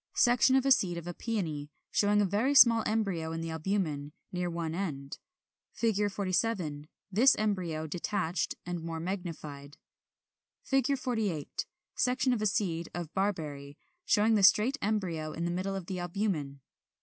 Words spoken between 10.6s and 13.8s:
[Illustration: Fig. 48. Section of a seed of Barberry,